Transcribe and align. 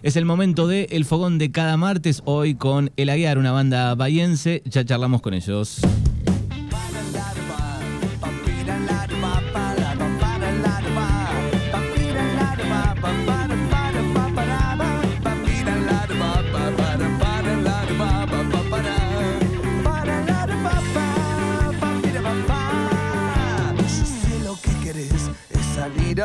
Es 0.00 0.14
el 0.14 0.24
momento 0.24 0.68
de 0.68 0.84
El 0.90 1.04
Fogón 1.04 1.38
de 1.38 1.50
cada 1.50 1.76
martes, 1.76 2.22
hoy 2.24 2.54
con 2.54 2.92
El 2.96 3.10
Aguiar, 3.10 3.36
una 3.36 3.50
banda 3.50 3.94
bayense. 3.96 4.62
Ya 4.64 4.84
charlamos 4.84 5.20
con 5.22 5.34
ellos. 5.34 5.80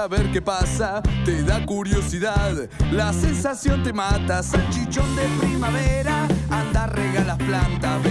A 0.03 0.07
ver 0.07 0.29
qué 0.33 0.41
pasa, 0.41 1.01
te 1.23 1.43
da 1.43 1.65
curiosidad, 1.65 2.67
la 2.91 3.13
sensación 3.13 3.83
te 3.83 3.93
mata, 3.93 4.43
salchichón 4.43 5.15
de 5.15 5.23
primavera, 5.39 6.27
anda 6.49 6.87
regalas 6.87 7.37
plantas, 7.37 8.03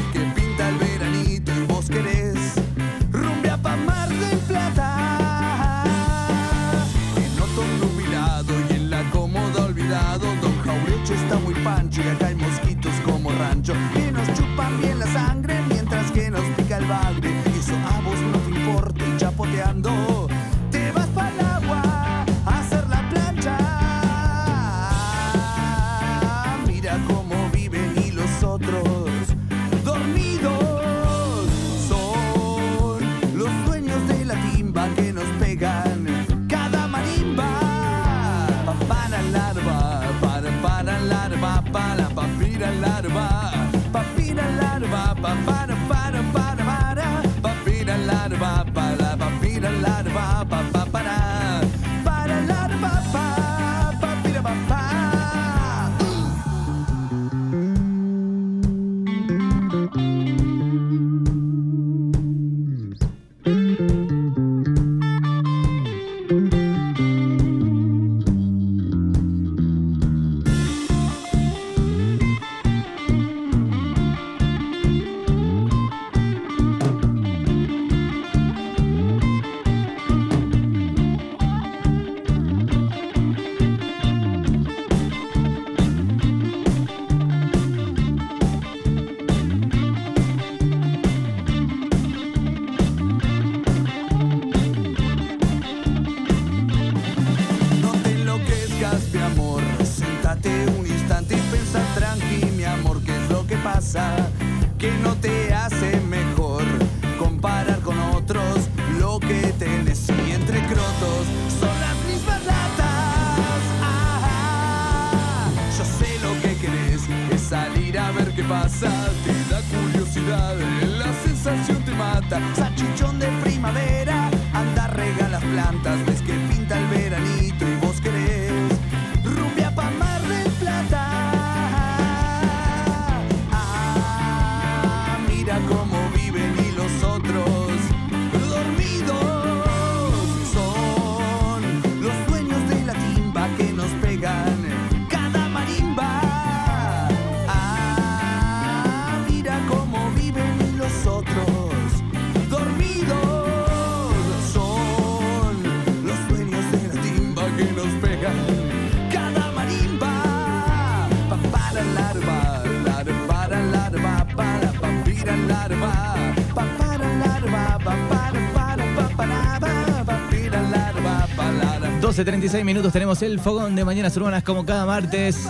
36 172.25 172.65
minutos 172.65 172.93
tenemos 172.93 173.21
el 173.23 173.41
fogón 173.41 173.75
de 173.75 173.85
Mañanas 173.85 174.17
Urbanas 174.17 174.45
como 174.45 174.65
cada 174.65 174.87
martes. 174.87 175.49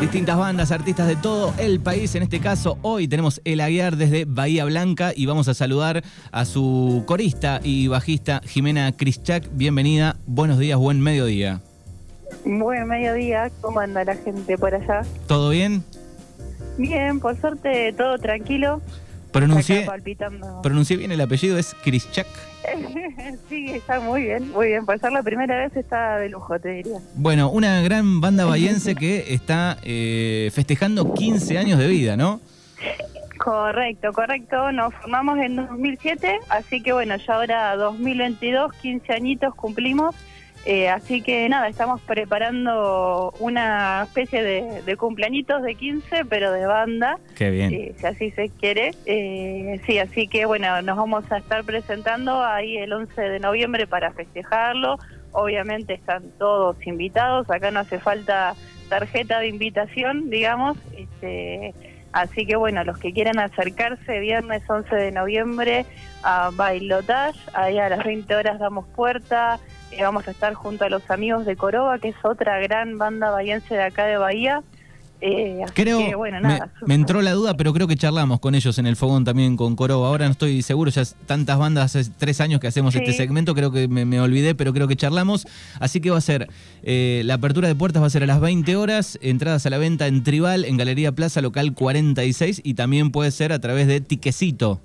Distintas 0.00 0.38
bandas, 0.38 0.70
artistas 0.70 1.08
de 1.08 1.16
todo 1.16 1.52
el 1.58 1.80
país. 1.80 2.14
En 2.14 2.22
este 2.22 2.40
caso, 2.40 2.78
hoy 2.82 3.08
tenemos 3.08 3.40
El 3.44 3.60
Aguiar 3.60 3.96
desde 3.96 4.24
Bahía 4.26 4.64
Blanca 4.64 5.12
y 5.14 5.26
vamos 5.26 5.48
a 5.48 5.54
saludar 5.54 6.02
a 6.30 6.44
su 6.44 7.02
corista 7.06 7.60
y 7.64 7.88
bajista 7.88 8.40
Jimena 8.44 8.92
Krischak. 8.92 9.48
Bienvenida, 9.52 10.16
buenos 10.26 10.58
días, 10.58 10.78
buen 10.78 11.00
mediodía. 11.00 11.60
Buen 12.44 12.86
mediodía, 12.86 13.50
¿cómo 13.60 13.80
anda 13.80 14.04
la 14.04 14.14
gente 14.14 14.56
por 14.56 14.74
allá? 14.74 15.02
¿Todo 15.26 15.50
bien? 15.50 15.82
Bien, 16.78 17.18
por 17.18 17.38
suerte, 17.40 17.92
todo 17.92 18.18
tranquilo. 18.18 18.80
Pronuncié, 19.32 19.86
pronuncié 20.62 20.96
bien 20.96 21.12
el 21.12 21.20
apellido, 21.20 21.56
es 21.56 21.74
Krischak. 21.84 22.26
sí, 23.48 23.70
está 23.70 24.00
muy 24.00 24.22
bien, 24.22 24.50
muy 24.50 24.68
bien. 24.68 24.84
Por 24.84 24.98
ser 24.98 25.12
la 25.12 25.22
primera 25.22 25.56
vez 25.58 25.76
está 25.76 26.18
de 26.18 26.28
lujo, 26.28 26.58
te 26.58 26.70
diría. 26.70 26.98
Bueno, 27.14 27.50
una 27.50 27.80
gran 27.82 28.20
banda 28.20 28.44
bahiense 28.46 28.94
que 28.94 29.32
está 29.32 29.78
eh, 29.82 30.50
festejando 30.52 31.14
15 31.14 31.58
años 31.58 31.78
de 31.78 31.86
vida, 31.86 32.16
¿no? 32.16 32.40
Correcto, 33.38 34.12
correcto. 34.12 34.70
Nos 34.72 34.92
formamos 34.94 35.38
en 35.38 35.56
2007, 35.56 36.40
así 36.50 36.82
que 36.82 36.92
bueno, 36.92 37.16
ya 37.16 37.34
ahora 37.34 37.76
2022, 37.76 38.72
15 38.74 39.12
añitos 39.12 39.54
cumplimos. 39.54 40.14
Eh, 40.66 40.90
así 40.90 41.22
que 41.22 41.48
nada, 41.48 41.68
estamos 41.68 42.02
preparando 42.02 43.32
una 43.38 44.02
especie 44.02 44.42
de, 44.42 44.82
de 44.82 44.96
cumpleañitos 44.96 45.62
de 45.62 45.74
15, 45.74 46.26
pero 46.26 46.52
de 46.52 46.66
banda. 46.66 47.18
Qué 47.34 47.50
bien. 47.50 47.72
eh, 47.72 47.94
si 47.96 48.06
así 48.06 48.30
se 48.32 48.50
quiere. 48.50 48.90
Eh, 49.06 49.80
sí, 49.86 49.98
así 49.98 50.28
que 50.28 50.44
bueno, 50.44 50.82
nos 50.82 50.98
vamos 50.98 51.24
a 51.32 51.38
estar 51.38 51.64
presentando 51.64 52.44
ahí 52.44 52.76
el 52.76 52.92
11 52.92 53.20
de 53.22 53.40
noviembre 53.40 53.86
para 53.86 54.12
festejarlo. 54.12 54.98
Obviamente 55.32 55.94
están 55.94 56.24
todos 56.38 56.76
invitados, 56.86 57.48
acá 57.50 57.70
no 57.70 57.80
hace 57.80 57.98
falta 57.98 58.54
tarjeta 58.90 59.38
de 59.38 59.48
invitación, 59.48 60.28
digamos. 60.28 60.76
Este, 60.94 61.72
así 62.12 62.46
que 62.46 62.56
bueno, 62.56 62.84
los 62.84 62.98
que 62.98 63.12
quieran 63.12 63.38
acercarse, 63.38 64.20
viernes 64.20 64.62
11 64.68 64.94
de 64.94 65.12
noviembre 65.12 65.86
a 66.22 66.50
Bailotage, 66.52 67.38
ahí 67.54 67.78
a 67.78 67.88
las 67.88 68.04
20 68.04 68.34
horas 68.34 68.58
damos 68.58 68.86
puerta. 68.88 69.58
Eh, 69.90 70.02
vamos 70.02 70.28
a 70.28 70.30
estar 70.30 70.54
junto 70.54 70.84
a 70.84 70.88
los 70.88 71.10
amigos 71.10 71.46
de 71.46 71.56
Coroba, 71.56 71.98
que 71.98 72.08
es 72.08 72.16
otra 72.22 72.60
gran 72.60 72.98
banda 72.98 73.30
bahiense 73.30 73.74
de 73.74 73.82
acá 73.82 74.06
de 74.06 74.16
Bahía. 74.16 74.62
Eh, 75.22 75.60
Creo, 75.74 75.98
que, 75.98 76.14
bueno, 76.14 76.38
me, 76.40 76.48
nada. 76.48 76.72
me 76.86 76.94
entró 76.94 77.20
la 77.20 77.32
duda, 77.32 77.54
pero 77.56 77.72
creo 77.74 77.86
que 77.86 77.96
charlamos 77.96 78.40
con 78.40 78.54
ellos 78.54 78.78
en 78.78 78.86
el 78.86 78.96
fogón 78.96 79.24
también 79.24 79.56
con 79.56 79.76
Coro. 79.76 80.04
Ahora 80.06 80.24
no 80.26 80.32
estoy 80.32 80.62
seguro, 80.62 80.90
ya 80.90 81.02
es 81.02 81.14
tantas 81.26 81.58
bandas, 81.58 81.94
hace 81.94 82.10
tres 82.18 82.40
años 82.40 82.58
que 82.60 82.66
hacemos 82.68 82.94
Sí. 82.94 83.00
este 83.00 83.12
segmento, 83.12 83.54
creo 83.54 83.70
que 83.70 83.86
me, 83.88 84.04
me 84.04 84.20
olvidé, 84.20 84.54
pero 84.54 84.72
creo 84.72 84.88
que 84.88 84.96
charlamos. 84.96 85.46
Así 85.78 86.00
que 86.00 86.10
va 86.10 86.18
a 86.18 86.22
ser, 86.22 86.48
eh, 86.82 87.22
la 87.24 87.34
apertura 87.34 87.68
de 87.68 87.74
puertas 87.74 88.02
va 88.02 88.06
a 88.06 88.10
ser 88.10 88.22
a 88.22 88.26
las 88.26 88.40
20 88.40 88.76
horas, 88.76 89.18
entradas 89.22 89.66
a 89.66 89.70
la 89.70 89.78
venta 89.78 90.06
en 90.06 90.22
Tribal, 90.24 90.64
en 90.64 90.76
Galería 90.76 91.12
Plaza 91.12 91.40
Local 91.42 91.74
46 91.74 92.62
y 92.64 92.74
también 92.74 93.10
puede 93.10 93.30
ser 93.30 93.52
a 93.52 93.58
través 93.58 93.86
de 93.86 94.00
Tiquecito. 94.00 94.80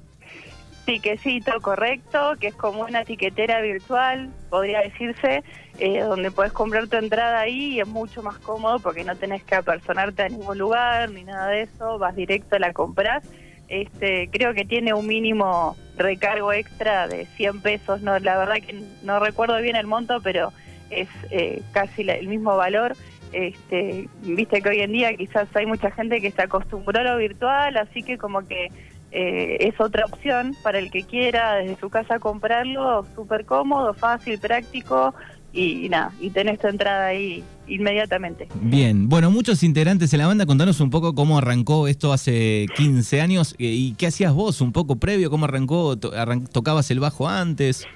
Tiquecito, 0.85 1.59
correcto, 1.61 2.35
que 2.39 2.47
es 2.47 2.55
como 2.55 2.83
una 2.83 3.03
tiquetera 3.05 3.59
virtual, 3.61 4.29
podría 4.51 4.81
decirse, 4.81 5.43
eh, 5.79 5.99
donde 6.01 6.29
puedes 6.29 6.53
comprar 6.53 6.87
tu 6.87 6.97
entrada 6.97 7.39
ahí 7.39 7.73
y 7.73 7.79
es 7.79 7.87
mucho 7.87 8.21
más 8.21 8.37
cómodo 8.37 8.79
porque 8.79 9.03
no 9.03 9.15
tenés 9.15 9.43
que 9.43 9.55
apersonarte 9.55 10.21
a 10.23 10.29
ningún 10.29 10.57
lugar 10.59 11.09
ni 11.09 11.23
nada 11.23 11.47
de 11.47 11.63
eso, 11.63 11.97
vas 11.97 12.15
directo, 12.15 12.59
la 12.59 12.71
compras. 12.71 13.23
Este, 13.67 14.29
creo 14.31 14.53
que 14.53 14.63
tiene 14.63 14.93
un 14.93 15.07
mínimo 15.07 15.75
recargo 15.97 16.53
extra 16.53 17.07
de 17.07 17.25
100 17.25 17.61
pesos, 17.61 18.01
no, 18.01 18.19
la 18.19 18.37
verdad 18.37 18.55
que 18.55 18.83
no 19.01 19.19
recuerdo 19.19 19.59
bien 19.59 19.75
el 19.75 19.87
monto, 19.87 20.21
pero 20.21 20.53
es 20.91 21.09
eh, 21.31 21.63
casi 21.71 22.07
el 22.07 22.27
mismo 22.27 22.55
valor. 22.55 22.95
Este, 23.33 24.07
viste 24.21 24.61
que 24.61 24.69
hoy 24.69 24.81
en 24.81 24.91
día 24.93 25.13
quizás 25.15 25.47
hay 25.55 25.65
mucha 25.65 25.91
gente 25.91 26.21
que 26.21 26.31
se 26.31 26.43
acostumbró 26.43 26.99
a 26.99 27.03
lo 27.03 27.17
virtual, 27.17 27.75
así 27.75 28.03
que 28.03 28.17
como 28.17 28.47
que 28.47 28.69
eh, 29.15 29.57
es 29.61 29.79
otra 29.79 30.05
opción 30.05 30.55
para 30.61 30.77
el 30.79 30.91
que 30.91 31.03
quiera 31.03 31.55
desde 31.55 31.77
su 31.79 31.89
casa 31.89 32.19
comprarlo, 32.19 33.05
súper 33.15 33.45
cómodo, 33.45 33.93
fácil, 33.93 34.37
práctico 34.39 35.13
y, 35.53 35.85
y 35.85 35.89
nada, 35.89 36.11
y 36.19 36.29
tenés 36.31 36.59
tu 36.59 36.67
entrada 36.67 37.05
ahí 37.07 37.41
inmediatamente. 37.67 38.47
Bien, 38.55 39.07
bueno, 39.07 39.31
muchos 39.31 39.63
integrantes 39.63 40.11
en 40.13 40.19
la 40.19 40.27
banda, 40.27 40.45
contanos 40.45 40.81
un 40.81 40.89
poco 40.89 41.15
cómo 41.15 41.37
arrancó 41.37 41.87
esto 41.87 42.11
hace 42.11 42.65
15 42.75 43.21
años 43.21 43.53
eh, 43.57 43.63
y 43.65 43.93
qué 43.93 44.07
hacías 44.07 44.33
vos 44.33 44.59
un 44.59 44.71
poco 44.73 44.97
previo, 44.97 45.29
cómo 45.29 45.45
arrancó, 45.45 45.97
To- 45.97 46.11
arran- 46.11 46.45
tocabas 46.47 46.91
el 46.91 46.99
bajo 46.99 47.27
antes. 47.29 47.87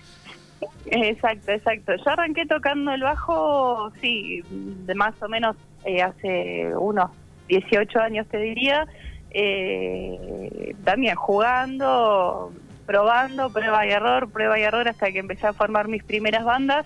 Exacto, 0.86 1.52
exacto. 1.52 1.94
Yo 2.04 2.10
arranqué 2.12 2.46
tocando 2.46 2.92
el 2.92 3.02
bajo, 3.02 3.92
sí, 4.02 4.42
de 4.50 4.96
más 4.96 5.14
o 5.22 5.28
menos 5.28 5.56
eh, 5.86 6.02
hace 6.02 6.72
unos 6.76 7.12
18 7.48 8.00
años 8.00 8.26
te 8.28 8.38
diría, 8.40 8.88
eh, 9.32 10.76
también 10.84 11.16
jugando, 11.16 12.52
probando, 12.86 13.50
prueba 13.52 13.86
y 13.86 13.92
error, 13.92 14.30
prueba 14.30 14.60
y 14.60 14.64
error 14.64 14.88
hasta 14.88 15.12
que 15.12 15.20
empecé 15.20 15.48
a 15.48 15.54
formar 15.54 15.88
mis 15.88 16.04
primeras 16.04 16.44
bandas. 16.44 16.86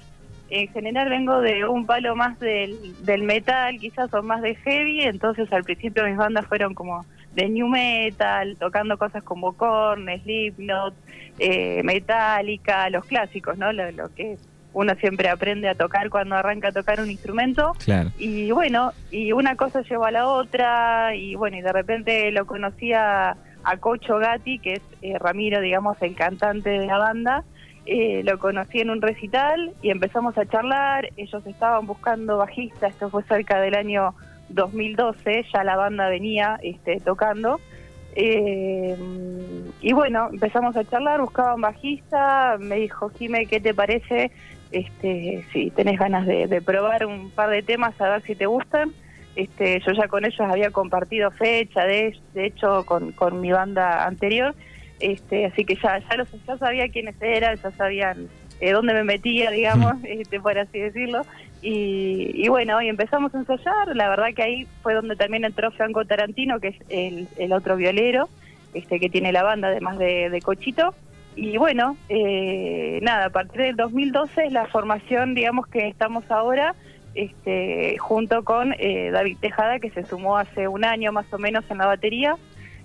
En 0.49 0.67
general 0.67 1.09
vengo 1.09 1.41
de 1.41 1.65
un 1.65 1.85
palo 1.85 2.15
más 2.15 2.39
del, 2.39 2.77
del 3.05 3.23
metal, 3.23 3.79
quizás 3.79 4.13
o 4.13 4.21
más 4.21 4.41
de 4.41 4.55
heavy, 4.55 5.01
entonces 5.01 5.51
al 5.51 5.63
principio 5.63 6.03
mis 6.03 6.17
bandas 6.17 6.45
fueron 6.45 6.75
como 6.75 7.05
de 7.33 7.49
new 7.49 7.67
metal, 7.67 8.55
tocando 8.59 8.97
cosas 8.97 9.23
como 9.23 9.53
Korn, 9.53 10.07
Slipknot, 10.21 10.93
eh, 11.39 11.81
Metallica, 11.83 12.89
los 12.89 13.05
clásicos, 13.05 13.57
¿no? 13.57 13.73
Lo, 13.73 13.89
lo 13.91 14.13
que 14.13 14.37
uno 14.73 14.95
siempre 14.95 15.29
aprende 15.29 15.69
a 15.69 15.75
tocar 15.75 16.09
cuando 16.09 16.35
arranca 16.35 16.69
a 16.69 16.71
tocar 16.71 16.99
un 16.99 17.09
instrumento. 17.09 17.73
Claro. 17.83 18.11
Y 18.17 18.51
bueno, 18.51 18.91
y 19.11 19.31
una 19.31 19.55
cosa 19.55 19.81
llevó 19.81 20.05
a 20.05 20.11
la 20.11 20.27
otra, 20.27 21.15
y 21.15 21.35
bueno, 21.35 21.57
y 21.57 21.61
de 21.61 21.71
repente 21.71 22.31
lo 22.31 22.45
conocí 22.45 22.93
a, 22.93 23.37
a 23.63 23.77
Cocho 23.77 24.17
Gatti, 24.17 24.59
que 24.59 24.73
es 24.73 24.81
eh, 25.01 25.17
Ramiro, 25.19 25.61
digamos, 25.61 25.97
el 26.01 26.15
cantante 26.15 26.69
de 26.69 26.85
la 26.85 26.97
banda. 26.97 27.43
Eh, 27.85 28.21
lo 28.23 28.39
conocí 28.39 28.79
en 28.79 28.89
un 28.89 29.01
recital 29.01 29.73
y 29.81 29.89
empezamos 29.89 30.37
a 30.37 30.45
charlar. 30.45 31.09
Ellos 31.17 31.45
estaban 31.45 31.85
buscando 31.85 32.37
bajista, 32.37 32.87
esto 32.87 33.09
fue 33.09 33.23
cerca 33.23 33.59
del 33.59 33.75
año 33.75 34.15
2012, 34.49 35.45
ya 35.53 35.63
la 35.63 35.75
banda 35.75 36.07
venía 36.09 36.59
este, 36.63 36.99
tocando. 36.99 37.59
Eh, 38.15 38.95
y 39.81 39.93
bueno, 39.93 40.29
empezamos 40.31 40.75
a 40.77 40.83
charlar, 40.85 41.19
buscaban 41.21 41.61
bajista, 41.61 42.57
me 42.59 42.75
dijo, 42.75 43.09
Jime, 43.09 43.47
¿qué 43.47 43.59
te 43.59 43.73
parece? 43.73 44.31
Este, 44.73 45.45
si 45.53 45.69
tenés 45.69 45.99
ganas 45.99 46.25
de, 46.25 46.47
de 46.47 46.61
probar 46.61 47.05
un 47.05 47.29
par 47.29 47.49
de 47.51 47.61
temas 47.61 47.99
a 48.01 48.09
ver 48.09 48.23
si 48.23 48.35
te 48.35 48.47
gustan. 48.47 48.91
Este, 49.35 49.79
yo 49.79 49.93
ya 49.93 50.07
con 50.07 50.25
ellos 50.25 50.41
había 50.41 50.71
compartido 50.71 51.31
fecha, 51.31 51.85
de, 51.85 52.17
de 52.33 52.45
hecho, 52.47 52.85
con, 52.85 53.11
con 53.13 53.39
mi 53.39 53.51
banda 53.51 54.05
anterior. 54.05 54.55
Este, 54.99 55.45
así 55.45 55.63
que 55.63 55.75
ya, 55.75 55.99
ya, 55.99 56.17
los, 56.17 56.27
ya 56.47 56.57
sabía 56.57 56.89
quiénes 56.89 57.15
eran, 57.21 57.57
ya 57.57 57.71
sabían 57.71 58.27
eh, 58.59 58.71
dónde 58.71 58.93
me 58.93 59.03
metía, 59.03 59.51
digamos, 59.51 59.95
este, 60.03 60.39
por 60.39 60.57
así 60.57 60.79
decirlo. 60.79 61.21
Y, 61.61 62.31
y 62.33 62.47
bueno, 62.49 62.81
y 62.81 62.89
empezamos 62.89 63.33
a 63.35 63.39
ensayar. 63.39 63.95
La 63.95 64.09
verdad 64.09 64.33
que 64.35 64.43
ahí 64.43 64.67
fue 64.81 64.93
donde 64.95 65.15
también 65.15 65.45
entró 65.45 65.71
Franco 65.71 66.03
Tarantino, 66.05 66.59
que 66.59 66.69
es 66.69 66.75
el, 66.89 67.27
el 67.37 67.53
otro 67.53 67.75
violero 67.75 68.27
este, 68.73 68.99
que 68.99 69.09
tiene 69.09 69.31
la 69.31 69.43
banda, 69.43 69.67
además 69.69 69.97
de, 69.97 70.29
de 70.29 70.41
Cochito. 70.41 70.95
Y 71.35 71.57
bueno, 71.57 71.97
eh, 72.09 72.99
nada, 73.01 73.25
a 73.25 73.29
partir 73.29 73.61
del 73.61 73.75
2012 73.75 74.45
es 74.45 74.53
la 74.53 74.67
formación, 74.67 75.33
digamos, 75.33 75.67
que 75.67 75.87
estamos 75.87 76.29
ahora, 76.29 76.75
este, 77.15 77.97
junto 77.97 78.43
con 78.43 78.73
eh, 78.77 79.09
David 79.11 79.37
Tejada, 79.39 79.79
que 79.79 79.89
se 79.89 80.03
sumó 80.03 80.37
hace 80.37 80.67
un 80.67 80.85
año 80.85 81.11
más 81.11 81.31
o 81.33 81.37
menos 81.37 81.63
en 81.69 81.79
la 81.79 81.87
batería. 81.87 82.35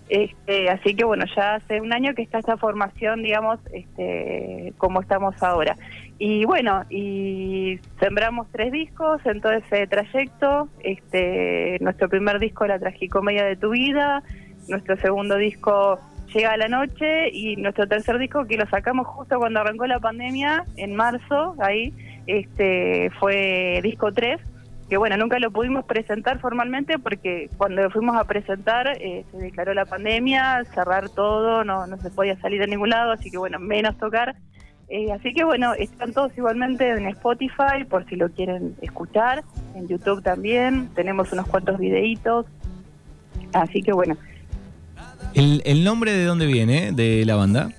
Este, 0.08 0.70
así 0.70 0.94
que 0.94 1.04
bueno, 1.04 1.26
ya 1.36 1.56
hace 1.56 1.82
un 1.82 1.92
año 1.92 2.14
que 2.14 2.22
está 2.22 2.38
esta 2.38 2.56
formación, 2.56 3.22
digamos, 3.22 3.60
este, 3.72 4.72
como 4.78 5.02
estamos 5.02 5.42
ahora. 5.42 5.76
Y 6.18 6.44
bueno, 6.46 6.84
y 6.88 7.78
sembramos 8.00 8.48
tres 8.50 8.72
discos 8.72 9.24
en 9.26 9.40
todo 9.40 9.52
ese 9.52 9.86
trayecto. 9.86 10.68
Este, 10.82 11.76
nuestro 11.80 12.08
primer 12.08 12.38
disco, 12.38 12.66
La 12.66 12.78
Tragicomedia 12.78 13.44
de 13.44 13.56
tu 13.56 13.70
vida. 13.70 14.22
Nuestro 14.68 14.96
segundo 14.96 15.36
disco, 15.36 15.98
Llega 16.34 16.56
la 16.56 16.68
Noche. 16.68 17.30
Y 17.32 17.56
nuestro 17.56 17.86
tercer 17.86 18.18
disco, 18.18 18.46
que 18.46 18.56
lo 18.56 18.66
sacamos 18.68 19.06
justo 19.06 19.38
cuando 19.38 19.60
arrancó 19.60 19.86
la 19.86 20.00
pandemia, 20.00 20.64
en 20.76 20.94
marzo, 20.94 21.56
ahí, 21.60 21.92
este, 22.26 23.10
fue 23.18 23.80
disco 23.82 24.12
3 24.12 24.40
que 24.88 24.96
bueno, 24.96 25.16
nunca 25.18 25.38
lo 25.38 25.50
pudimos 25.50 25.84
presentar 25.84 26.40
formalmente 26.40 26.98
porque 26.98 27.50
cuando 27.58 27.90
fuimos 27.90 28.16
a 28.16 28.24
presentar 28.24 28.88
eh, 29.00 29.24
se 29.30 29.36
declaró 29.36 29.74
la 29.74 29.84
pandemia, 29.84 30.64
cerrar 30.74 31.10
todo, 31.10 31.62
no, 31.62 31.86
no 31.86 31.98
se 31.98 32.10
podía 32.10 32.40
salir 32.40 32.60
de 32.60 32.68
ningún 32.68 32.90
lado, 32.90 33.12
así 33.12 33.30
que 33.30 33.36
bueno, 33.36 33.58
menos 33.58 33.98
tocar. 33.98 34.36
Eh, 34.88 35.12
así 35.12 35.34
que 35.34 35.44
bueno, 35.44 35.74
están 35.74 36.14
todos 36.14 36.32
igualmente 36.38 36.88
en 36.88 37.06
Spotify 37.08 37.84
por 37.86 38.06
si 38.06 38.16
lo 38.16 38.30
quieren 38.30 38.76
escuchar, 38.80 39.44
en 39.74 39.88
YouTube 39.88 40.22
también, 40.22 40.88
tenemos 40.94 41.30
unos 41.32 41.46
cuantos 41.46 41.78
videitos, 41.78 42.46
así 43.52 43.82
que 43.82 43.92
bueno. 43.92 44.16
¿El, 45.34 45.62
el 45.64 45.84
nombre 45.84 46.12
de 46.12 46.24
dónde 46.24 46.46
viene 46.46 46.92
de 46.92 47.24
la 47.24 47.36
banda? 47.36 47.70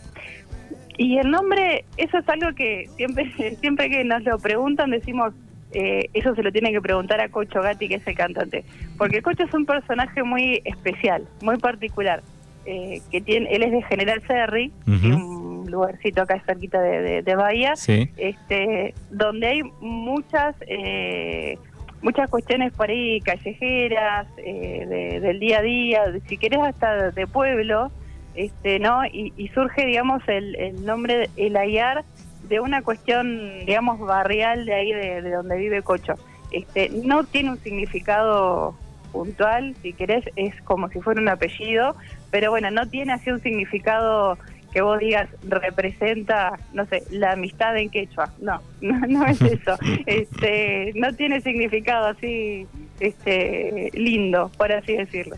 Y 0.98 1.18
el 1.18 1.31
nombre, 1.31 1.86
eso 1.98 2.18
es 2.18 2.28
algo 2.30 2.54
que 2.56 2.88
siempre, 2.98 3.31
siempre 3.62 3.90
que 3.90 4.04
nos 4.04 4.24
lo 4.24 4.38
preguntan 4.40 4.92
decimos, 4.92 5.34
eh, 5.72 6.10
eso 6.13 6.36
se 6.36 6.44
lo 6.44 6.51
tienen 6.51 6.74
que 6.74 6.81
preguntar 6.81 7.22
a 7.22 7.30
Cocho 7.30 7.62
Gatti, 7.62 7.88
que 7.88 7.96
es 7.96 8.07
el 8.07 8.16
cantante. 8.16 8.63
Porque 8.98 9.22
Cocho 9.22 9.44
es 9.44 9.54
un 9.54 9.66
personaje 9.66 10.24
muy 10.24 10.62
especial, 10.65 11.25
muy 11.41 11.58
particular. 11.58 12.22
Eh, 12.65 13.01
que 13.10 13.22
tiene, 13.22 13.50
él 13.51 13.63
es 13.63 13.72
de 13.72 13.82
General 13.84 14.22
Ferry, 14.22 14.72
es 14.86 15.03
un 15.03 15.65
lugarcito 15.72 16.22
acá 16.22 16.44
cerquita 16.46 16.79
de, 16.82 17.01
de- 17.01 17.22
de 17.24 17.36
Bahía, 17.36 17.75
Sí. 17.75 18.10
este, 18.18 18.94
donde 19.10 19.48
hay 19.48 19.62
muchas 19.79 20.56
eh, 20.68 21.58
muchas 22.01 22.29
cuestiones 22.29 22.74
por 22.74 22.89
ahí 22.89 23.22
callejeras, 23.22 24.27
eh, 24.38 24.86
de- 24.88 25.20
del 25.20 25.39
día 25.39 25.60
a 25.60 25.62
día, 25.62 26.03
si 26.27 26.38
querés 26.38 26.60
hasta 26.60 27.12
de 27.12 27.27
pueblo, 27.27 27.91
este, 28.36 28.79
¿no? 28.79 29.01
Y, 29.12 29.50
surge, 29.53 29.86
digamos, 29.86 30.22
el, 30.27 30.56
el 30.56 30.86
nombre, 30.86 31.29
El 31.36 31.58
Ayar, 31.58 32.03
de 32.44 32.60
una 32.60 32.82
cuestión, 32.82 33.65
digamos, 33.65 34.00
barrial 34.00 34.65
de 34.65 34.74
ahí, 34.74 34.94
de, 34.94 35.22
de 35.22 35.32
donde 35.32 35.58
vive 35.58 35.82
Cocho. 35.82 36.13
Este, 36.51 36.89
no 37.03 37.24
tiene 37.25 37.51
un 37.51 37.58
significado 37.60 38.75
puntual, 39.12 39.75
si 39.82 39.94
querés, 39.94 40.24
es 40.36 40.53
como 40.63 40.88
si 40.89 41.00
fuera 41.01 41.20
un 41.20 41.29
apellido, 41.29 41.96
pero 42.32 42.51
bueno, 42.51 42.72
no 42.72 42.88
tiene 42.88 43.13
así 43.13 43.29
un 43.32 43.41
significado 43.41 44.38
que 44.71 44.81
vos 44.81 44.99
digas 44.99 45.29
representa, 45.47 46.59
no 46.73 46.85
sé, 46.85 47.03
la 47.09 47.33
amistad 47.33 47.77
en 47.77 47.89
quechua. 47.89 48.31
No, 48.39 48.61
no, 48.81 48.99
no 49.07 49.25
es 49.25 49.41
eso. 49.41 49.77
Este, 50.05 50.91
no 50.95 51.13
tiene 51.13 51.41
significado 51.41 52.07
así 52.07 52.65
este 52.99 53.91
lindo, 53.93 54.51
por 54.57 54.71
así 54.71 54.93
decirlo. 54.95 55.35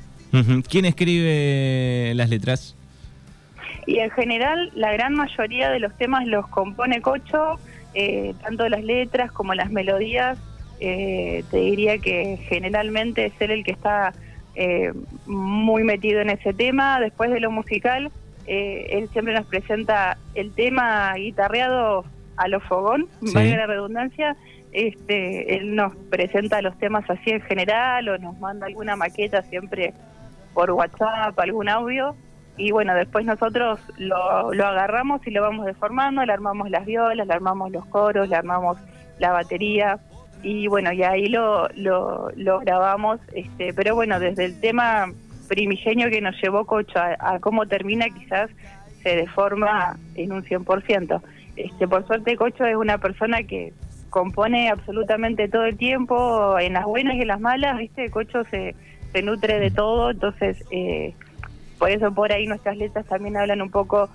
¿Quién 0.70 0.86
escribe 0.86 2.14
las 2.16 2.30
letras? 2.30 2.76
Y 3.86 4.00
en 4.00 4.12
general, 4.12 4.72
la 4.76 4.94
gran 4.94 5.14
mayoría 5.14 5.70
de 5.70 5.80
los 5.80 5.96
temas 5.98 6.26
los 6.26 6.48
compone 6.48 7.02
Cocho, 7.02 7.60
eh, 7.94 8.34
tanto 8.42 8.70
las 8.70 8.84
letras 8.84 9.32
como 9.32 9.54
las 9.54 9.72
melodías. 9.72 10.38
eh, 10.84 11.44
te 11.52 11.58
diría 11.58 12.00
que 12.00 12.38
generalmente 12.50 13.26
es 13.26 13.34
él 13.40 13.52
el 13.52 13.64
que 13.64 13.72
está 13.72 14.14
eh, 14.56 14.92
muy 15.28 15.84
metido 15.84 16.22
en 16.22 16.30
ese 16.32 16.54
tema. 16.54 17.00
Después 17.00 17.30
de 17.32 17.40
lo 17.40 17.52
musical, 17.52 18.12
eh, 18.54 18.98
él 18.98 19.08
siempre 19.14 19.34
nos 19.34 19.46
presenta 19.46 20.18
el 20.36 20.52
tema 20.54 21.14
guitarreado 21.16 22.04
a 22.36 22.48
lo 22.50 22.60
fogón, 22.60 23.08
Sí. 23.24 23.34
valga 23.34 23.56
la 23.56 23.66
redundancia, 23.68 24.36
este, 24.74 25.56
él 25.56 25.74
nos 25.76 25.96
presenta 26.10 26.62
los 26.62 26.78
temas 26.78 27.10
así 27.10 27.30
en 27.32 27.40
general 27.42 28.10
o 28.10 28.18
nos 28.18 28.38
manda 28.40 28.66
alguna 28.68 28.98
maqueta 28.98 29.42
siempre 29.44 29.94
por 30.54 30.70
WhatsApp, 30.72 31.40
algún 31.40 31.70
audio. 31.70 32.14
Y 32.58 32.72
bueno, 32.72 32.94
después 32.94 33.26
nosotros 33.26 33.80
lo, 33.98 34.54
lo 34.54 34.66
agarramos 34.68 35.26
y 35.26 35.32
lo 35.32 35.42
vamos 35.44 35.66
deformando, 35.66 36.26
le 36.26 36.34
armamos 36.34 36.70
las 36.70 36.86
violas, 36.86 37.26
le 37.26 37.34
armamos 37.34 37.72
los 37.72 37.86
coros, 37.86 38.28
le 38.28 38.36
armamos 38.36 38.78
la 39.20 39.32
batería 39.32 39.98
y 40.44 40.68
bueno, 40.68 40.92
y 40.92 41.04
ahí 41.04 41.28
lo, 41.28 41.70
lo, 41.76 42.30
lo 42.36 42.60
grabamos, 42.60 43.20
este, 43.34 43.74
pero 43.74 43.96
bueno, 43.96 44.20
desde 44.20 44.44
el 44.46 44.60
tema 44.60 45.06
primigenio 45.52 46.10
que 46.10 46.22
nos 46.22 46.42
llevó 46.42 46.66
Cocho 46.66 46.98
a, 46.98 47.38
cómo 47.42 47.66
termina 47.66 48.06
quizás 48.10 48.50
se 49.04 49.18
deforma 49.18 49.98
en 50.16 50.32
un 50.32 50.46
100%. 50.46 51.22
Este, 51.58 51.88
por 51.90 52.08
suerte 52.08 52.38
Cocho 52.38 52.64
es 52.64 52.78
una 52.78 53.00
persona 53.00 53.44
que 53.44 53.74
compone 54.10 54.70
absolutamente 54.70 55.50
todo 55.50 55.66
el 55.66 55.76
tiempo, 55.76 56.58
en 56.58 56.72
las 56.72 56.86
buenas 56.86 57.16
y 57.16 57.22
en 57.24 57.28
las 57.28 57.42
malas, 57.42 57.78
¿viste? 57.80 58.10
Cocho 58.10 58.46
se, 58.46 58.76
se 59.12 59.22
nutre 59.24 59.60
de 59.60 59.72
todo, 59.72 60.12
entonces 60.12 60.64
eh, 60.72 61.14
por 61.78 61.90
eso 61.90 62.14
por 62.14 62.32
ahí 62.32 62.48
nuestras 62.48 62.78
letras 62.78 63.06
también 63.06 63.36
hablan 63.36 63.62
un 63.62 63.72
poco 63.72 64.10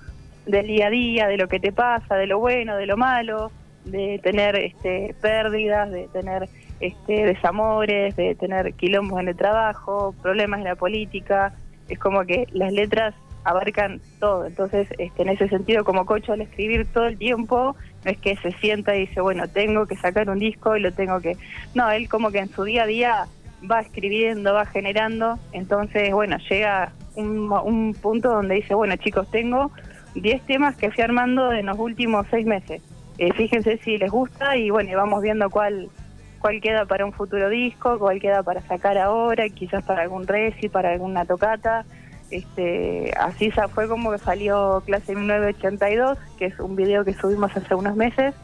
del 0.47 0.65
día 0.65 0.87
a 0.87 0.89
día, 0.89 1.27
de 1.27 1.37
lo 1.37 1.47
que 1.47 1.59
te 1.59 1.71
pasa, 1.71 2.15
de 2.15 2.25
lo 2.25 2.39
bueno, 2.39 2.77
de 2.77 2.87
lo 2.87 2.97
malo, 2.97 3.51
de 3.85 4.19
tener 4.23 4.55
este, 4.55 5.13
pérdidas, 5.21 5.91
de 5.91 6.07
tener 6.07 6.49
este, 6.79 7.25
desamores, 7.25 8.15
de 8.15 8.35
tener 8.35 8.73
quilombos 8.73 9.19
en 9.19 9.29
el 9.29 9.35
trabajo, 9.35 10.13
problemas 10.21 10.59
en 10.59 10.65
la 10.65 10.75
política. 10.75 11.53
Es 11.89 11.99
como 11.99 12.25
que 12.25 12.47
las 12.51 12.71
letras 12.71 13.15
abarcan 13.43 14.01
todo. 14.19 14.45
Entonces, 14.45 14.87
este, 14.97 15.21
en 15.21 15.29
ese 15.29 15.47
sentido, 15.47 15.83
como 15.83 16.05
cocho 16.05 16.33
al 16.33 16.41
escribir 16.41 16.85
todo 16.93 17.05
el 17.05 17.17
tiempo, 17.17 17.75
no 18.03 18.11
es 18.11 18.17
que 18.17 18.35
se 18.37 18.51
sienta 18.53 18.95
y 18.95 19.07
dice, 19.07 19.21
bueno, 19.21 19.47
tengo 19.47 19.85
que 19.85 19.95
sacar 19.95 20.29
un 20.29 20.39
disco 20.39 20.75
y 20.75 20.81
lo 20.81 20.91
tengo 20.91 21.19
que... 21.21 21.37
No, 21.73 21.89
él 21.89 22.09
como 22.09 22.31
que 22.31 22.39
en 22.39 22.49
su 22.49 22.63
día 22.63 22.83
a 22.83 22.87
día 22.87 23.27
va 23.69 23.79
escribiendo, 23.79 24.53
va 24.53 24.65
generando. 24.65 25.39
Entonces, 25.53 26.11
bueno, 26.11 26.37
llega 26.49 26.91
un, 27.15 27.51
un 27.63 27.93
punto 27.93 28.29
donde 28.29 28.55
dice, 28.55 28.75
bueno, 28.75 28.95
chicos, 28.97 29.29
tengo 29.31 29.71
10 30.15 30.41
temas 30.43 30.75
que 30.75 30.91
fui 30.91 31.03
armando 31.03 31.51
en 31.53 31.67
los 31.67 31.79
últimos 31.79 32.27
6 32.29 32.45
meses 32.45 32.81
eh, 33.17 33.33
fíjense 33.33 33.77
si 33.77 33.97
les 33.97 34.11
gusta 34.11 34.55
y 34.57 34.69
bueno, 34.69 34.95
vamos 34.95 35.23
viendo 35.23 35.49
cuál 35.49 35.89
cuál 36.37 36.61
queda 36.61 36.85
para 36.85 37.05
un 37.05 37.13
futuro 37.13 37.49
disco, 37.49 37.99
cuál 37.99 38.19
queda 38.19 38.43
para 38.43 38.61
sacar 38.61 38.97
ahora, 38.97 39.47
quizás 39.49 39.83
para 39.83 40.03
algún 40.03 40.27
reci, 40.27 40.69
para 40.69 40.91
alguna 40.91 41.25
tocata. 41.25 41.85
Este, 42.29 43.13
así 43.17 43.51
fue 43.73 43.87
como 43.87 44.11
que 44.11 44.17
salió 44.17 44.81
Clase 44.85 45.15
1982, 45.15 46.17
que 46.37 46.45
es 46.45 46.59
un 46.59 46.75
video 46.75 47.05
que 47.05 47.13
subimos 47.13 47.55
hace 47.55 47.73
unos 47.73 47.95
meses, 47.95 48.35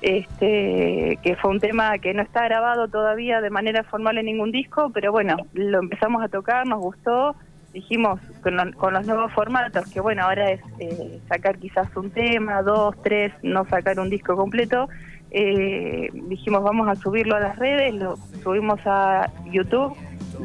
este, 0.00 1.18
que 1.22 1.36
fue 1.36 1.50
un 1.50 1.60
tema 1.60 1.98
que 1.98 2.14
no 2.14 2.22
está 2.22 2.44
grabado 2.44 2.88
todavía 2.88 3.40
de 3.40 3.50
manera 3.50 3.82
formal 3.84 4.18
en 4.18 4.26
ningún 4.26 4.52
disco, 4.52 4.90
pero 4.92 5.12
bueno, 5.12 5.36
lo 5.52 5.80
empezamos 5.80 6.22
a 6.22 6.28
tocar, 6.28 6.66
nos 6.66 6.80
gustó. 6.80 7.36
Dijimos 7.72 8.20
con, 8.42 8.56
los 8.56 9.06
nuevos 9.06 9.30
formatos, 9.34 9.92
que 9.92 10.00
bueno, 10.00 10.22
ahora 10.22 10.50
es 10.50 10.62
eh, 10.78 11.20
sacar 11.28 11.58
quizás 11.58 11.94
un 11.94 12.10
tema, 12.10 12.62
dos, 12.62 12.94
tres, 13.02 13.34
no 13.42 13.66
sacar 13.66 14.00
un 14.00 14.08
disco 14.08 14.34
completo, 14.34 14.88
eh, 15.30 16.08
dijimos 16.12 16.62
vamos 16.62 16.88
a 16.88 16.94
subirlo 16.94 17.36
a 17.36 17.40
las 17.40 17.58
redes, 17.58 17.94
lo 17.94 18.16
subimos 18.42 18.80
a 18.86 19.30
YouTube, 19.50 19.96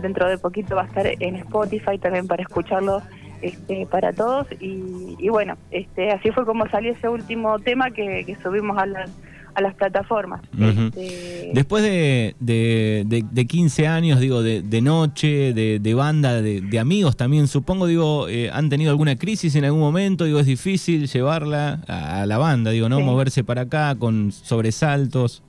dentro 0.01 0.29
de 0.29 0.37
poquito 0.37 0.75
va 0.75 0.83
a 0.83 0.85
estar 0.85 1.07
en 1.07 1.35
Spotify 1.35 1.97
también 1.97 2.27
para 2.27 2.43
escucharlo 2.43 3.01
este, 3.41 3.85
para 3.87 4.13
todos. 4.13 4.47
Y, 4.59 5.29
bueno, 5.29 5.57
este, 5.71 6.11
así 6.11 6.31
fue 6.31 6.45
como 6.45 6.67
salió 6.67 6.91
ese 6.91 7.09
último 7.09 7.59
tema 7.59 7.91
que, 7.91 8.23
que 8.25 8.35
subimos 8.37 8.77
a 8.77 8.85
las 8.85 9.11
a 9.53 9.61
las 9.61 9.75
plataformas. 9.75 10.41
Este, 10.57 11.51
Después 11.53 11.83
de, 11.83 12.35
de, 12.39 13.45
15 13.45 13.87
años, 13.87 14.19
digo, 14.19 14.41
de, 14.43 14.81
noche, 14.81 15.53
de, 15.53 15.93
banda, 15.93 16.41
de, 16.41 16.79
amigos 16.79 17.17
también, 17.17 17.47
supongo, 17.47 17.87
digo, 17.87 18.27
eh, 18.29 18.49
¿han 18.51 18.69
tenido 18.69 18.91
alguna 18.91 19.17
crisis 19.17 19.55
en 19.55 19.65
algún 19.65 19.81
momento? 19.81 20.25
Digo, 20.25 20.39
es 20.39 20.45
difícil 20.45 21.07
llevarla 21.07 21.81
a, 21.87 22.25
la 22.25 22.37
banda, 22.37 22.71
digo, 22.71 22.89
¿no? 22.89 22.99
Moverse 23.01 23.43
para 23.43 23.61
acá 23.61 23.95
con 23.97 24.31
sobresaltos. 24.31 25.43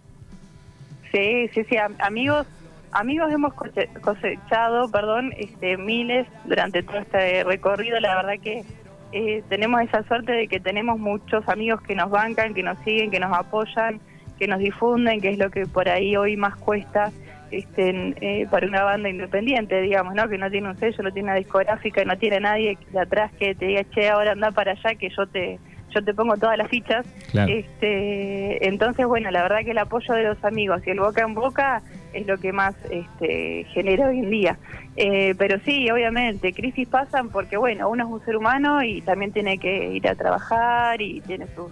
Sí, 1.12 1.48
sí, 1.54 1.62
sí, 1.68 1.76
amigos 1.98 2.46
amigos 2.92 3.32
hemos 3.32 3.54
cosechado, 3.54 4.90
perdón, 4.90 5.32
este, 5.38 5.76
miles 5.76 6.26
durante 6.44 6.82
todo 6.82 6.98
este 6.98 7.42
recorrido, 7.44 7.98
la 8.00 8.16
verdad 8.16 8.34
que 8.42 8.64
eh, 9.12 9.42
tenemos 9.48 9.82
esa 9.82 10.02
suerte 10.04 10.32
de 10.32 10.48
que 10.48 10.60
tenemos 10.60 10.98
muchos 10.98 11.48
amigos 11.48 11.80
que 11.82 11.94
nos 11.94 12.10
bancan, 12.10 12.54
que 12.54 12.62
nos 12.62 12.78
siguen, 12.80 13.10
que 13.10 13.20
nos 13.20 13.36
apoyan, 13.36 14.00
que 14.38 14.48
nos 14.48 14.58
difunden, 14.58 15.20
que 15.20 15.30
es 15.30 15.38
lo 15.38 15.50
que 15.50 15.66
por 15.66 15.88
ahí 15.88 16.16
hoy 16.16 16.36
más 16.36 16.56
cuesta 16.56 17.12
este, 17.50 18.14
eh, 18.20 18.46
para 18.50 18.66
una 18.66 18.82
banda 18.82 19.08
independiente, 19.08 19.80
digamos, 19.82 20.14
¿no? 20.14 20.28
Que 20.28 20.38
no 20.38 20.50
tiene 20.50 20.70
un 20.70 20.78
sello, 20.78 21.02
no 21.02 21.12
tiene 21.12 21.28
una 21.28 21.38
discográfica, 21.38 22.04
no 22.04 22.16
tiene 22.16 22.40
nadie 22.40 22.78
de 22.90 23.00
atrás 23.00 23.30
que 23.38 23.54
te 23.54 23.66
diga, 23.66 23.84
che, 23.90 24.08
ahora 24.08 24.32
anda 24.32 24.50
para 24.50 24.72
allá 24.72 24.94
que 24.94 25.10
yo 25.10 25.26
te 25.26 25.58
yo 25.94 26.02
te 26.02 26.14
pongo 26.14 26.38
todas 26.38 26.56
las 26.56 26.68
fichas. 26.68 27.06
Este, 27.34 28.66
entonces, 28.66 29.06
bueno, 29.06 29.30
la 29.30 29.42
verdad 29.42 29.58
que 29.62 29.72
el 29.72 29.78
apoyo 29.78 30.14
de 30.14 30.22
los 30.22 30.42
amigos 30.42 30.80
y 30.86 30.90
el 30.90 31.00
boca 31.00 31.20
en 31.20 31.34
boca 31.34 31.82
es 32.12 32.26
lo 32.26 32.38
que 32.38 32.52
más 32.52 32.74
este, 32.90 33.64
genera 33.72 34.08
hoy 34.08 34.20
en 34.20 34.30
día. 34.30 34.58
Eh, 34.96 35.34
pero 35.38 35.58
sí, 35.64 35.90
obviamente, 35.90 36.52
crisis 36.52 36.88
pasan 36.88 37.30
porque, 37.30 37.56
bueno, 37.56 37.88
uno 37.88 38.04
es 38.04 38.10
un 38.10 38.24
ser 38.24 38.36
humano 38.36 38.82
y 38.82 39.00
también 39.02 39.32
tiene 39.32 39.58
que 39.58 39.92
ir 39.92 40.06
a 40.08 40.14
trabajar 40.14 41.00
y 41.00 41.20
tiene 41.22 41.46
sus, 41.54 41.70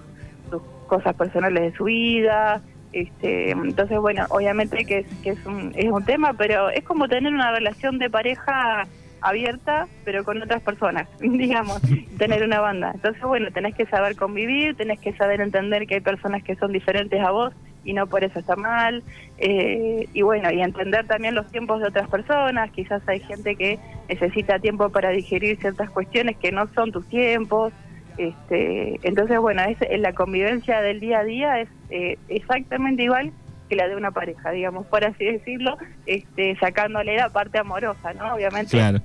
cosas 0.86 1.14
personales 1.14 1.62
de 1.62 1.76
su 1.76 1.84
vida. 1.84 2.60
Este, 2.92 3.52
entonces, 3.52 3.98
bueno, 3.98 4.26
obviamente 4.30 4.84
que, 4.84 4.98
es, 4.98 5.06
que 5.22 5.30
es, 5.30 5.46
un, 5.46 5.72
es 5.76 5.88
un 5.88 6.04
tema, 6.04 6.32
pero 6.32 6.70
es 6.70 6.82
como 6.82 7.08
tener 7.08 7.32
una 7.32 7.52
relación 7.52 7.98
de 7.98 8.10
pareja 8.10 8.88
abierta, 9.20 9.86
pero 10.04 10.24
con 10.24 10.42
otras 10.42 10.62
personas, 10.62 11.06
digamos, 11.20 11.80
tener 12.18 12.42
una 12.42 12.60
banda. 12.60 12.92
Entonces, 12.94 13.22
bueno, 13.22 13.50
tenés 13.52 13.74
que 13.74 13.86
saber 13.86 14.16
convivir, 14.16 14.76
tenés 14.76 14.98
que 14.98 15.12
saber 15.12 15.40
entender 15.40 15.86
que 15.86 15.96
hay 15.96 16.00
personas 16.00 16.42
que 16.42 16.56
son 16.56 16.72
diferentes 16.72 17.20
a 17.20 17.30
vos 17.30 17.54
y 17.84 17.92
no 17.92 18.06
por 18.06 18.24
eso 18.24 18.38
está 18.38 18.56
mal. 18.56 19.02
Eh, 19.38 20.08
y 20.12 20.22
bueno, 20.22 20.50
y 20.50 20.60
entender 20.60 21.06
también 21.06 21.34
los 21.34 21.50
tiempos 21.50 21.80
de 21.80 21.88
otras 21.88 22.08
personas. 22.08 22.70
Quizás 22.70 23.02
hay 23.08 23.20
gente 23.20 23.56
que 23.56 23.78
necesita 24.08 24.58
tiempo 24.58 24.90
para 24.90 25.10
digerir 25.10 25.58
ciertas 25.60 25.90
cuestiones 25.90 26.36
que 26.36 26.52
no 26.52 26.68
son 26.74 26.92
tus 26.92 27.06
tiempos. 27.08 27.72
Este, 28.18 29.00
entonces, 29.02 29.38
bueno, 29.38 29.62
es, 29.62 29.78
la 30.00 30.12
convivencia 30.12 30.82
del 30.82 31.00
día 31.00 31.20
a 31.20 31.24
día 31.24 31.60
es 31.60 31.68
eh, 31.90 32.18
exactamente 32.28 33.04
igual 33.04 33.32
que 33.68 33.76
la 33.76 33.88
de 33.88 33.96
una 33.96 34.10
pareja, 34.10 34.50
digamos, 34.50 34.84
por 34.86 35.04
así 35.04 35.24
decirlo, 35.24 35.78
este, 36.04 36.56
sacándole 36.56 37.16
la 37.16 37.30
parte 37.30 37.58
amorosa, 37.58 38.12
¿no? 38.14 38.34
Obviamente. 38.34 38.72
Claro. 38.72 39.00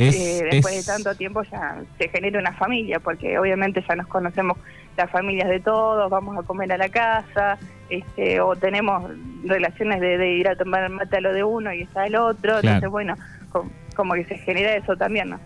Eh, 0.00 0.44
después 0.52 0.76
de 0.76 0.92
tanto 0.92 1.12
tiempo 1.16 1.42
ya 1.42 1.82
se 1.98 2.08
genera 2.08 2.38
una 2.38 2.52
familia, 2.52 3.00
porque 3.00 3.36
obviamente 3.36 3.84
ya 3.88 3.96
nos 3.96 4.06
conocemos 4.06 4.56
las 4.98 5.10
familias 5.10 5.48
de 5.48 5.60
todos, 5.60 6.10
vamos 6.10 6.36
a 6.36 6.42
comer 6.42 6.72
a 6.72 6.76
la 6.76 6.88
casa, 6.88 7.58
este, 7.88 8.40
o 8.40 8.54
tenemos 8.56 9.10
relaciones 9.44 10.00
de, 10.00 10.32
ir 10.32 10.48
a 10.48 10.56
tomar 10.56 10.90
mate 10.90 11.16
a 11.16 11.20
lo 11.20 11.32
de 11.32 11.44
uno 11.44 11.72
y 11.72 11.82
está 11.82 12.06
el 12.06 12.16
otro, 12.16 12.56
entonces 12.58 12.90
bueno, 12.90 13.14
como 13.94 14.14
que 14.14 14.24
se 14.24 14.38
genera 14.38 14.76
eso 14.76 14.96
también, 14.96 15.30
¿no? 15.30 15.40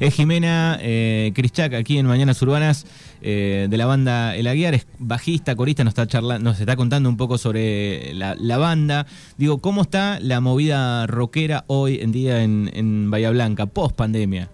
Es 0.00 0.14
Jimena 0.14 0.78
eh, 0.80 1.32
aquí 1.78 1.98
en 1.98 2.06
Mañanas 2.06 2.42
Urbanas 2.42 2.86
eh, 3.22 3.68
de 3.70 3.76
la 3.76 3.86
banda 3.86 4.34
El 4.34 4.46
Aguiar, 4.46 4.74
es 4.74 4.86
bajista, 4.98 5.54
corista, 5.54 5.84
nos 5.84 5.92
está 5.92 6.06
charlando, 6.06 6.50
nos 6.50 6.60
está 6.60 6.76
contando 6.76 7.08
un 7.08 7.16
poco 7.16 7.38
sobre 7.38 8.12
la, 8.14 8.58
banda. 8.58 9.06
Digo, 9.36 9.58
¿cómo 9.58 9.82
está 9.82 10.18
la 10.20 10.40
movida 10.40 11.06
rockera 11.06 11.64
hoy 11.68 12.00
en 12.00 12.12
día 12.12 12.42
en, 12.42 13.10
Bahía 13.10 13.30
Blanca, 13.30 13.66
post 13.66 13.96
pandemia? 13.96 14.50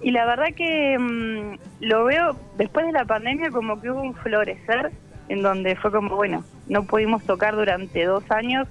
Y 0.00 0.12
la 0.12 0.24
verdad 0.26 0.54
que 0.54 0.96
mm, 0.98 1.58
lo 1.80 2.04
veo 2.04 2.36
después 2.56 2.86
de 2.86 2.92
la 2.92 3.04
pandemia 3.04 3.50
como 3.50 3.80
que 3.80 3.90
hubo 3.90 4.00
un 4.00 4.14
florecer 4.14 4.92
en 5.28 5.42
donde 5.42 5.76
fue 5.76 5.90
como, 5.90 6.14
bueno, 6.16 6.44
no 6.68 6.84
pudimos 6.84 7.24
tocar 7.24 7.56
durante 7.56 8.04
dos 8.04 8.24
años, 8.30 8.66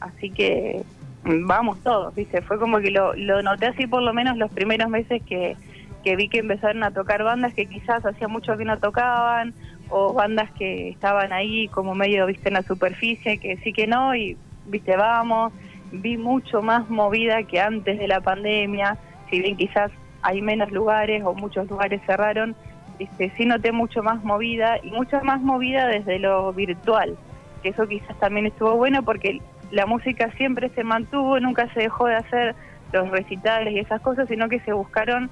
así 0.00 0.30
que 0.30 0.82
vamos 1.24 1.82
todos, 1.82 2.14
¿viste? 2.14 2.42
Fue 2.42 2.58
como 2.58 2.78
que 2.78 2.90
lo, 2.90 3.14
lo 3.14 3.42
noté 3.42 3.66
así 3.66 3.86
por 3.86 4.02
lo 4.02 4.12
menos 4.12 4.36
los 4.36 4.50
primeros 4.50 4.90
meses 4.90 5.22
que, 5.22 5.56
que 6.02 6.16
vi 6.16 6.28
que 6.28 6.40
empezaron 6.40 6.82
a 6.82 6.90
tocar 6.90 7.22
bandas 7.22 7.54
que 7.54 7.66
quizás 7.66 8.04
hacía 8.04 8.28
mucho 8.28 8.56
que 8.56 8.64
no 8.64 8.78
tocaban, 8.78 9.54
o 9.88 10.12
bandas 10.12 10.50
que 10.52 10.88
estaban 10.88 11.32
ahí 11.32 11.68
como 11.68 11.94
medio, 11.94 12.26
viste, 12.26 12.48
en 12.48 12.54
la 12.54 12.62
superficie, 12.62 13.38
que 13.38 13.56
sí 13.58 13.72
que 13.72 13.86
no, 13.86 14.14
y, 14.14 14.36
viste, 14.66 14.96
vamos. 14.96 15.52
Vi 15.92 16.16
mucho 16.16 16.62
más 16.62 16.90
movida 16.90 17.44
que 17.44 17.60
antes 17.60 17.98
de 17.98 18.08
la 18.08 18.20
pandemia, 18.20 18.98
si 19.30 19.40
bien 19.40 19.56
quizás 19.56 19.92
hay 20.24 20.40
menos 20.40 20.72
lugares 20.72 21.22
o 21.24 21.34
muchos 21.34 21.68
lugares 21.68 22.00
cerraron, 22.06 22.56
viste, 22.98 23.30
sí 23.36 23.44
noté 23.44 23.72
mucho 23.72 24.02
más 24.02 24.24
movida 24.24 24.78
y 24.82 24.90
mucho 24.90 25.20
más 25.22 25.40
movida 25.42 25.86
desde 25.86 26.18
lo 26.18 26.52
virtual, 26.54 27.16
que 27.62 27.68
eso 27.68 27.86
quizás 27.86 28.18
también 28.18 28.46
estuvo 28.46 28.74
bueno 28.74 29.02
porque 29.02 29.40
la 29.70 29.84
música 29.84 30.30
siempre 30.32 30.70
se 30.70 30.82
mantuvo, 30.82 31.38
nunca 31.40 31.72
se 31.74 31.80
dejó 31.80 32.06
de 32.06 32.16
hacer 32.16 32.54
los 32.92 33.10
recitales 33.10 33.74
y 33.74 33.80
esas 33.80 34.00
cosas, 34.00 34.26
sino 34.28 34.48
que 34.48 34.60
se 34.60 34.72
buscaron 34.72 35.30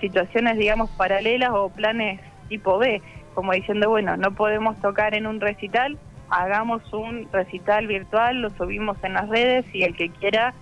situaciones, 0.00 0.56
digamos, 0.56 0.88
paralelas 0.90 1.50
o 1.50 1.68
planes 1.68 2.20
tipo 2.48 2.78
B, 2.78 3.02
como 3.34 3.52
diciendo, 3.52 3.90
bueno, 3.90 4.16
no 4.16 4.32
podemos 4.32 4.80
tocar 4.80 5.14
en 5.14 5.26
un 5.26 5.40
recital, 5.40 5.98
hagamos 6.30 6.92
un 6.92 7.28
recital 7.32 7.88
virtual, 7.88 8.40
lo 8.40 8.50
subimos 8.50 8.96
en 9.02 9.14
las 9.14 9.28
redes 9.28 9.64
y 9.72 9.82
el 9.82 9.96
que 9.96 10.10
quiera 10.10 10.54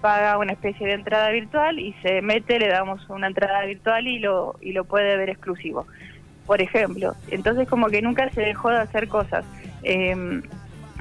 paga 0.00 0.38
una 0.38 0.52
especie 0.52 0.86
de 0.86 0.94
entrada 0.94 1.30
virtual 1.30 1.78
y 1.78 1.94
se 2.02 2.22
mete, 2.22 2.58
le 2.58 2.68
damos 2.68 3.08
una 3.10 3.26
entrada 3.26 3.64
virtual 3.64 4.06
y 4.06 4.18
lo, 4.18 4.56
y 4.60 4.72
lo 4.72 4.84
puede 4.84 5.16
ver 5.16 5.30
exclusivo. 5.30 5.86
Por 6.46 6.60
ejemplo, 6.60 7.14
entonces 7.28 7.68
como 7.68 7.88
que 7.88 8.02
nunca 8.02 8.28
se 8.30 8.40
dejó 8.40 8.70
de 8.70 8.78
hacer 8.78 9.08
cosas. 9.08 9.44
Eh, 9.82 10.42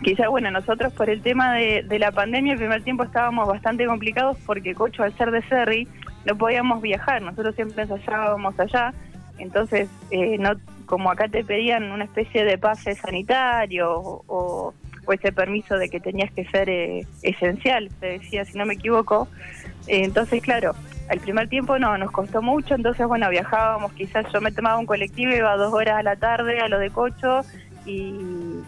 quizá, 0.03 0.27
bueno, 0.29 0.51
nosotros 0.51 0.94
por 0.94 1.10
el 1.10 1.22
tema 1.22 1.53
de, 1.53 2.00
la 2.00 2.12
pandemia, 2.12 2.53
el 2.53 2.60
primer 2.60 2.84
tiempo 2.84 3.03
estábamos 3.03 3.48
bastante 3.48 3.86
complicados 3.86 4.38
porque 4.46 4.75
Cocho, 4.75 5.03
al 5.03 5.13
ser 5.18 5.32
de 5.32 5.41
Serri, 5.44 5.88
no 6.25 6.36
podíamos 6.38 6.82
viajar, 6.82 7.22
nosotros 7.22 7.56
siempre 7.56 7.84
ensayábamos 7.84 8.60
allá, 8.60 8.94
entonces, 9.38 9.89
eh, 10.12 10.38
no 10.38 10.51
como 10.86 11.12
acá 11.12 11.27
te 11.27 11.44
pedían 11.44 11.91
una 11.91 12.06
especie 12.06 12.44
de 12.44 12.58
pase 12.58 12.96
sanitario 12.96 13.91
o, 13.91 14.24
o 14.27 14.74
ese 15.13 15.32
permiso 15.32 15.78
de 15.78 15.89
que 15.89 16.00
tenías 16.00 16.32
que 16.32 16.46
ser 16.46 16.70
eh, 16.70 17.06
esencial, 17.22 17.89
se 18.00 18.06
decía, 18.06 18.46
si 18.46 18.58
no 18.58 18.66
me 18.66 18.75
equivoco. 18.75 19.28
Eh, 19.88 20.04
entonces, 20.04 20.42
claro, 20.42 20.75
el 21.10 21.20
primer 21.20 21.50
tiempo 21.50 21.80
no, 21.80 21.98
nos 21.98 22.12
costó 22.12 22.42
mucho, 22.42 22.75
entonces, 22.75 23.08
bueno, 23.08 23.30
viajábamos, 23.30 23.94
quizás 23.94 24.25
yo 24.32 24.42
me 24.42 24.51
tomaba 24.51 24.78
un 24.78 24.86
colectivo, 24.86 25.34
iba 25.34 25.56
dos 25.56 25.74
horas 25.74 25.98
a 25.98 26.04
la 26.04 26.16
tarde 26.16 26.60
a 26.60 26.68
lo 26.68 26.80
de 26.80 26.89
Cocho, 26.89 27.42
y, 27.86 28.13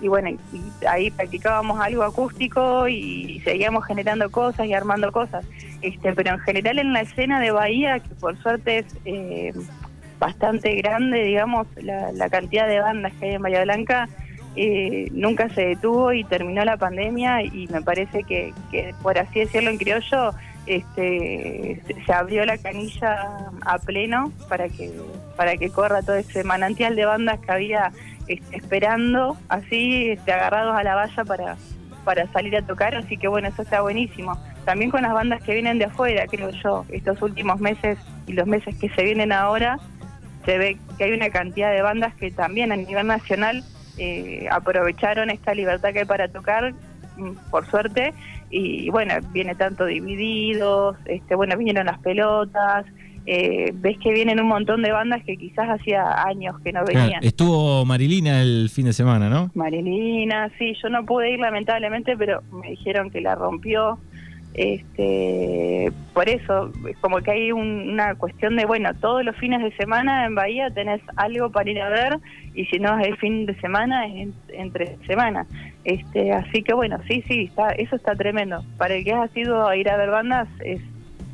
y, 0.01 0.07
bueno, 0.07 0.29
y 0.29 0.86
ahí 0.86 1.12
practicábamos 1.12 1.79
algo 1.79 2.03
acústico 2.03 2.88
y 2.88 3.39
seguíamos 3.43 3.86
generando 3.86 4.31
cosas 4.31 4.65
y 4.65 4.74
armando 4.74 5.12
cosas. 5.12 5.45
Este, 5.81 6.13
pero 6.13 6.31
en 6.31 6.39
general 6.39 6.79
en 6.79 6.93
la 6.93 7.01
escena 7.01 7.39
de 7.39 7.51
Bahía, 7.51 8.00
que 8.00 8.15
por 8.15 8.41
suerte 8.41 8.79
es 8.79 8.86
eh, 9.05 9.53
bastante 10.19 10.75
grande, 10.75 11.24
digamos, 11.24 11.67
la, 11.75 12.12
la, 12.12 12.29
cantidad 12.29 12.67
de 12.67 12.79
bandas 12.79 13.13
que 13.19 13.25
hay 13.25 13.36
en 13.36 13.41
Bahía 13.41 13.63
Blanca, 13.63 14.07
eh, 14.55 15.08
nunca 15.12 15.50
se 15.50 15.62
detuvo 15.62 16.12
y 16.12 16.24
terminó 16.24 16.65
la 16.65 16.77
pandemia 16.77 17.43
y 17.43 17.67
me 17.72 17.81
parece 17.81 18.24
que, 18.24 18.53
que 18.70 18.93
por 19.01 19.17
así 19.17 19.39
decirlo 19.39 19.70
en 19.70 19.77
criollo, 19.77 20.34
este, 20.65 21.81
se 22.05 22.13
abrió 22.13 22.46
la 22.46 22.58
canilla 22.58 23.50
a 23.65 23.79
pleno 23.79 24.31
para 24.48 24.70
que 24.70 24.91
para 25.36 25.58
que 25.58 25.70
corra 25.70 26.01
todo 26.01 26.15
ese 26.15 26.43
manantial 26.43 26.96
de 26.96 27.05
bandas 27.05 27.39
que 27.39 27.51
había 27.51 27.91
este, 28.27 28.58
esperando 28.58 29.38
así 29.50 30.12
este, 30.12 30.31
agarrados 30.31 30.75
a 30.75 30.84
la 30.84 30.96
valla 30.96 31.25
para 31.25 31.58
para 32.03 32.27
salir 32.27 32.55
a 32.58 32.62
tocar 32.62 32.96
así 32.96 33.17
que 33.17 33.27
bueno 33.27 33.48
eso 33.48 33.62
está 33.62 33.81
buenísimo. 33.81 34.38
También 34.65 34.91
con 34.91 35.01
las 35.01 35.13
bandas 35.13 35.41
que 35.41 35.53
vienen 35.53 35.79
de 35.79 35.86
afuera 35.86 36.27
creo 36.27 36.50
yo 36.50 36.86
estos 36.89 37.22
últimos 37.22 37.60
meses 37.60 37.98
y 38.27 38.34
los 38.34 38.46
meses 38.46 38.75
que 38.75 38.89
se 38.89 39.03
vienen 39.03 39.31
ahora 39.31 39.79
se 40.46 40.58
ve 40.58 40.77
que 40.98 41.05
hay 41.05 41.12
una 41.13 41.29
cantidad 41.29 41.72
de 41.72 41.81
bandas 41.81 42.13
que 42.15 42.31
también 42.31 42.72
a 42.72 42.75
nivel 42.75 43.08
nacional 43.08 43.63
eh, 43.98 44.48
aprovecharon 44.51 45.29
esta 45.29 45.53
libertad 45.53 45.93
que 45.93 46.00
hay 46.00 46.05
para 46.05 46.27
tocar 46.27 46.74
por 47.50 47.65
suerte 47.67 48.13
y 48.50 48.89
bueno 48.89 49.13
viene 49.31 49.53
tanto 49.55 49.86
divididos 49.86 50.98
este 51.05 51.36
bueno 51.36 51.57
vinieron 51.57 51.86
las 51.86 52.00
pelotas 52.00 52.86
eh, 53.25 53.71
ves 53.75 53.98
que 54.00 54.12
vienen 54.12 54.39
un 54.39 54.48
montón 54.48 54.81
de 54.81 54.91
bandas 54.91 55.24
que 55.24 55.38
quizás 55.38 55.69
hacía 55.69 56.24
años 56.24 56.60
que 56.63 56.74
no 56.74 56.83
venían. 56.83 57.10
Claro, 57.10 57.27
estuvo 57.27 57.86
Marilina 57.86 58.41
el 58.41 58.69
fin 58.69 58.86
de 58.86 58.93
semana, 58.93 59.29
¿no? 59.29 59.51
Marilina, 59.53 60.50
sí, 60.57 60.74
yo 60.81 60.89
no 60.89 61.05
pude 61.05 61.31
ir 61.31 61.39
lamentablemente, 61.39 62.17
pero 62.17 62.41
me 62.51 62.71
dijeron 62.71 63.12
que 63.12 63.21
la 63.21 63.36
rompió. 63.36 64.00
Este, 64.53 65.91
por 66.13 66.27
eso, 66.27 66.72
es 66.89 66.98
como 66.98 67.17
que 67.22 67.31
hay 67.31 67.51
un, 67.51 67.89
una 67.91 68.15
cuestión 68.15 68.58
de, 68.58 68.65
bueno, 68.65 68.93
todos 68.96 69.24
los 69.24 69.36
fines 69.38 69.62
de 69.63 69.72
semana 69.77 70.25
en 70.25 70.36
Bahía 70.36 70.70
tenés 70.72 71.01
algo 71.15 71.51
para 71.51 71.70
ir 71.70 71.81
a 71.81 71.89
ver 71.89 72.17
y 72.53 72.65
si 72.65 72.79
no 72.79 73.00
es 73.00 73.08
el 73.08 73.17
fin 73.17 73.46
de 73.46 73.55
semana 73.62 74.05
es 74.08 74.13
en, 74.13 74.34
entre 74.50 74.98
semana. 75.08 75.46
Este, 75.86 76.31
así 76.34 76.63
que 76.63 76.74
bueno, 76.74 77.00
sí, 77.08 77.24
sí, 77.27 77.46
está, 77.46 77.70
eso 77.70 77.96
está 77.96 78.15
tremendo. 78.15 78.63
Para 78.77 78.96
el 78.96 79.05
que 79.05 79.13
ha 79.13 79.27
sido 79.29 79.67
a 79.67 79.75
ir 79.77 79.89
a 79.89 79.98
ver 79.98 80.10
bandas 80.10 80.48
es 80.63 80.81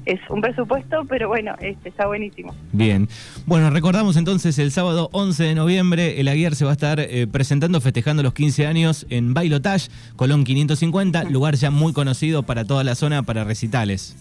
es 0.07 0.21
un 0.29 0.41
presupuesto, 0.41 1.03
pero 1.05 1.27
bueno, 1.27 1.53
este, 1.59 1.89
está 1.89 2.07
buenísimo. 2.07 2.55
Bien. 2.71 3.09
Bueno, 3.45 3.69
recordamos 3.69 4.15
entonces 4.15 4.57
el 4.57 4.71
sábado 4.71 5.09
11 5.11 5.43
de 5.43 5.55
noviembre, 5.55 6.21
el 6.21 6.29
Aguiar 6.29 6.55
se 6.55 6.63
va 6.63 6.71
a 6.71 6.73
estar 6.73 6.99
eh, 6.99 7.27
presentando, 7.27 7.81
festejando 7.81 8.23
los 8.23 8.33
15 8.33 8.65
años 8.65 9.05
en 9.09 9.33
Bailotage, 9.33 9.89
Colón 10.15 10.45
550, 10.45 11.25
lugar 11.25 11.55
ya 11.55 11.71
muy 11.71 11.91
conocido 11.91 12.43
para 12.43 12.63
toda 12.63 12.85
la 12.85 12.95
zona 12.95 13.23
para 13.23 13.43
recitales. 13.43 14.15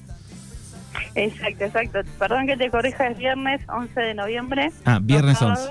Exacto, 1.15 1.65
exacto. 1.65 2.01
Perdón 2.19 2.49
que 2.49 2.57
te 2.57 2.69
corrija, 2.69 3.07
es 3.07 3.17
viernes 3.17 3.61
11 3.69 4.01
de 4.01 4.15
noviembre. 4.15 4.71
Ah, 4.85 4.99
viernes 5.01 5.41
11. 5.41 5.71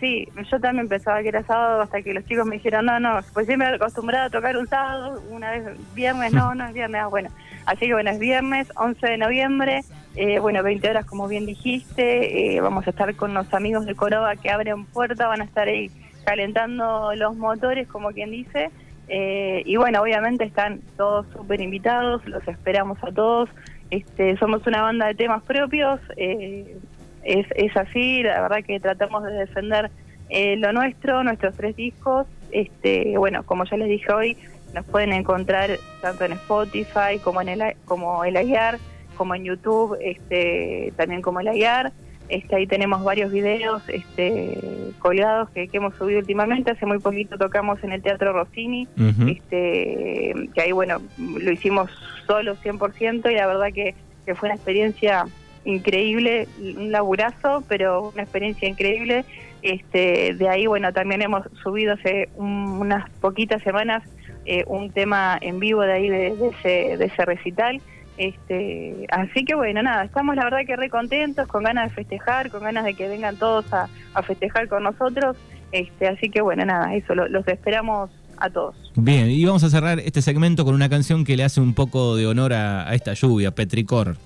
Sí, 0.00 0.28
yo 0.50 0.60
también 0.60 0.88
pensaba 0.88 1.22
que 1.22 1.28
era 1.28 1.42
sábado 1.44 1.80
hasta 1.82 2.02
que 2.02 2.12
los 2.14 2.24
chicos 2.24 2.46
me 2.46 2.56
dijeron, 2.56 2.86
no, 2.86 2.98
no, 3.00 3.20
pues 3.32 3.46
siempre 3.46 3.68
acostumbrada 3.68 4.26
a 4.26 4.30
tocar 4.30 4.56
un 4.56 4.66
sábado, 4.68 5.22
una 5.30 5.50
vez 5.50 5.64
viernes, 5.94 6.32
no, 6.32 6.54
no 6.54 6.66
es 6.66 6.74
viernes, 6.74 7.02
ah, 7.02 7.06
bueno. 7.08 7.28
Así 7.66 7.86
que 7.86 7.92
bueno, 7.92 8.10
es 8.10 8.18
viernes 8.18 8.72
11 8.76 9.06
de 9.06 9.18
noviembre, 9.18 9.80
eh, 10.14 10.38
bueno, 10.38 10.62
20 10.62 10.88
horas 10.88 11.04
como 11.04 11.28
bien 11.28 11.46
dijiste, 11.46 12.56
eh, 12.56 12.60
vamos 12.60 12.86
a 12.86 12.90
estar 12.90 13.14
con 13.16 13.34
los 13.34 13.52
amigos 13.52 13.84
de 13.86 13.94
Coroba 13.94 14.36
que 14.36 14.50
abren 14.50 14.86
puerta, 14.86 15.26
van 15.26 15.42
a 15.42 15.44
estar 15.44 15.68
ahí 15.68 15.90
calentando 16.24 17.14
los 17.14 17.36
motores, 17.36 17.86
como 17.88 18.10
quien 18.10 18.30
dice, 18.30 18.70
eh, 19.08 19.62
y 19.64 19.76
bueno, 19.76 20.02
obviamente 20.02 20.44
están 20.44 20.80
todos 20.96 21.26
súper 21.32 21.60
invitados, 21.60 22.26
los 22.26 22.46
esperamos 22.48 22.98
a 23.02 23.12
todos, 23.12 23.48
este, 23.90 24.36
somos 24.38 24.66
una 24.66 24.82
banda 24.82 25.06
de 25.06 25.14
temas 25.14 25.42
propios, 25.44 26.00
eh, 26.16 26.76
es, 27.22 27.46
es 27.54 27.76
así, 27.76 28.22
la 28.22 28.42
verdad 28.42 28.64
que 28.66 28.80
tratamos 28.80 29.24
de 29.24 29.32
defender 29.32 29.90
eh, 30.28 30.56
lo 30.56 30.72
nuestro, 30.72 31.22
nuestros 31.22 31.56
tres 31.56 31.76
discos, 31.76 32.26
este, 32.50 33.16
bueno, 33.16 33.44
como 33.44 33.64
ya 33.64 33.76
les 33.76 33.88
dije 33.88 34.12
hoy, 34.12 34.36
nos 34.76 34.84
pueden 34.84 35.14
encontrar 35.14 35.78
tanto 36.02 36.26
en 36.26 36.32
Spotify 36.32 37.18
como 37.24 37.40
en 37.40 37.48
el 37.48 37.76
como 37.86 38.22
el 38.24 38.36
AIAR, 38.36 38.78
como 39.16 39.34
en 39.34 39.44
YouTube, 39.44 39.96
este, 40.00 40.92
también 40.96 41.22
como 41.22 41.40
el 41.40 41.48
AIAR. 41.48 41.92
Este, 42.28 42.56
ahí 42.56 42.66
tenemos 42.66 43.02
varios 43.02 43.32
videos 43.32 43.82
este, 43.88 44.58
colgados 44.98 45.48
que, 45.50 45.68
que, 45.68 45.78
hemos 45.78 45.94
subido 45.94 46.18
últimamente. 46.18 46.72
Hace 46.72 46.84
muy 46.84 46.98
poquito 46.98 47.38
tocamos 47.38 47.82
en 47.84 47.92
el 47.92 48.02
Teatro 48.02 48.32
Rossini, 48.34 48.86
uh 48.98 49.00
-huh. 49.00 49.36
este, 49.36 50.50
que 50.52 50.60
ahí, 50.60 50.72
bueno, 50.72 51.00
lo 51.18 51.50
hicimos 51.50 51.90
solo 52.26 52.56
100% 52.56 53.30
y 53.30 53.34
la 53.34 53.46
verdad 53.46 53.68
que, 53.72 53.94
que 54.26 54.34
fue 54.34 54.48
una 54.48 54.56
experiencia 54.56 55.26
increíble, 55.64 56.48
un 56.58 56.92
laburazo, 56.92 57.64
pero 57.68 58.10
una 58.12 58.24
experiencia 58.24 58.68
increíble. 58.68 59.24
Este, 59.66 60.34
de 60.34 60.48
ahí, 60.48 60.66
bueno, 60.66 60.92
también 60.92 61.22
hemos 61.22 61.42
subido 61.60 61.94
hace 61.94 62.28
un, 62.36 62.78
unas 62.78 63.10
poquitas 63.20 63.60
semanas 63.64 64.04
eh, 64.44 64.62
un 64.68 64.92
tema 64.92 65.36
en 65.40 65.58
vivo 65.58 65.80
de 65.80 65.92
ahí 65.92 66.08
de, 66.08 66.28
ese, 66.28 66.96
de 66.96 67.04
ese 67.04 67.24
recital. 67.24 67.80
Este, 68.16 69.06
así 69.10 69.44
que 69.44 69.56
bueno, 69.56 69.82
nada, 69.82 70.04
estamos 70.04 70.36
la 70.36 70.44
verdad 70.44 70.60
que 70.64 70.76
re 70.76 70.88
contentos, 70.88 71.48
con 71.48 71.64
ganas 71.64 71.90
de 71.90 71.96
festejar, 71.96 72.48
con 72.50 72.62
ganas 72.62 72.84
de 72.84 72.94
que 72.94 73.08
vengan 73.08 73.36
todos 73.36 73.66
a, 73.72 73.88
festejar 74.22 74.68
con 74.68 74.84
nosotros. 74.84 75.36
Este, 75.72 76.06
así 76.06 76.30
que 76.30 76.42
bueno, 76.42 76.64
nada, 76.64 76.94
eso, 76.94 77.16
lo, 77.16 77.26
los 77.26 77.46
esperamos 77.48 78.10
a 78.36 78.48
todos. 78.48 78.76
Bien, 78.94 79.28
y 79.28 79.44
vamos 79.44 79.64
a 79.64 79.68
cerrar 79.68 79.98
este 79.98 80.22
segmento 80.22 80.64
con 80.64 80.76
una 80.76 80.88
canción 80.88 81.24
que 81.24 81.36
le 81.36 81.42
hace 81.42 81.60
un 81.60 81.74
poco 81.74 82.14
de 82.14 82.28
honor 82.28 82.52
a 82.52 82.94
esta 82.94 83.14
lluvia, 83.14 83.50
Petricor. 83.50 84.16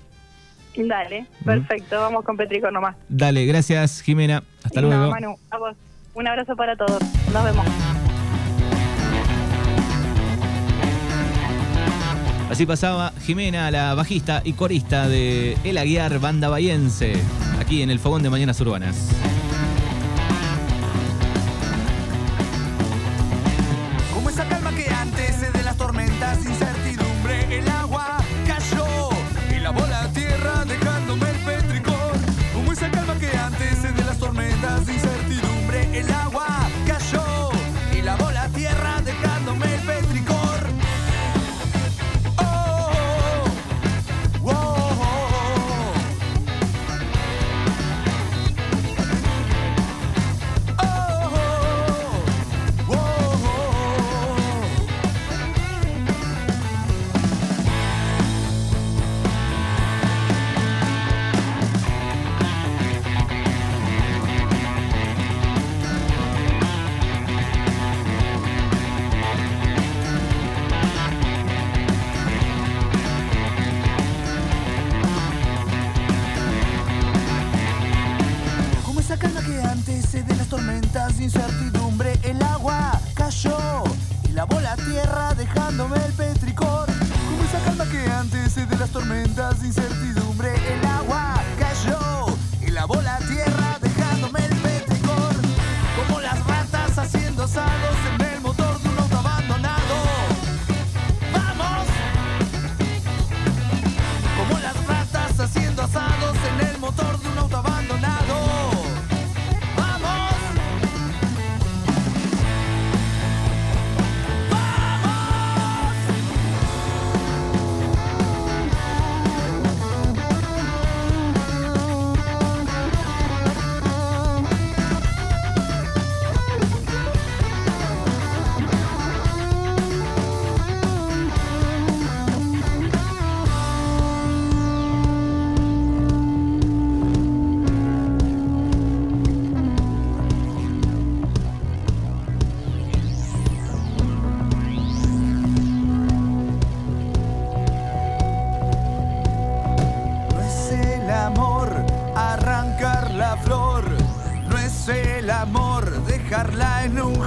Dale, 0.76 1.26
perfecto, 1.44 1.96
¿Mm? 1.96 2.00
vamos 2.00 2.24
con 2.24 2.37
Petricor 2.37 2.72
nomás. 2.72 2.96
Dale, 3.09 3.44
gracias 3.46 4.00
Jimena, 4.02 4.42
hasta 4.62 4.80
luego. 4.80 5.04
No, 5.04 5.11
Manu, 5.11 5.37
a 5.50 5.59
vos. 5.59 5.76
Un 6.14 6.26
abrazo 6.26 6.56
para 6.56 6.76
todos, 6.76 7.00
nos 7.33 7.44
vemos. 7.44 7.66
Así 12.50 12.66
pasaba 12.66 13.12
Jimena, 13.22 13.70
la 13.70 13.94
bajista 13.94 14.42
y 14.44 14.54
corista 14.54 15.09
de 15.09 15.56
El 15.62 15.78
Aguiar 15.78 16.18
Banda 16.18 16.48
Bayense, 16.48 17.14
aquí 17.61 17.83
en 17.83 17.90
el 17.90 18.00
Fogón 18.00 18.22
de 18.24 18.30
Mañanas 18.30 18.61
Urbanas. 18.61 19.09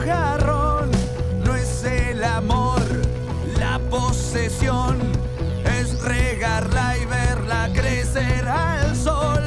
No 0.06 1.56
es 1.56 1.84
el 1.86 2.24
amor 2.24 2.82
la 3.58 3.80
posesión, 3.90 4.98
es 5.80 6.02
regarla 6.02 6.98
y 6.98 7.06
verla 7.06 7.70
crecer 7.74 8.46
al 8.48 8.96
sol. 8.96 9.44